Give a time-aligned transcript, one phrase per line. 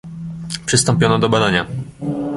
[0.65, 1.65] "Przystąpiono do badania."